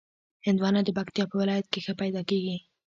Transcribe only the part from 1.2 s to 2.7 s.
په ولایت کې ښه پیدا کېږي.